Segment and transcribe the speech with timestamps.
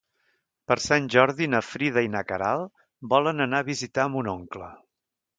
[0.69, 4.71] Per Sant Jordi na Frida i na Queralt volen anar a visitar mon oncle.